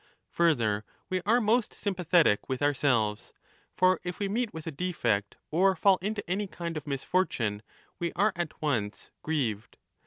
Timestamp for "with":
2.49-2.63, 4.51-4.65